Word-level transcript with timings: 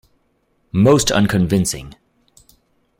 Most 0.73 1.11
unconvincing! 1.11 1.93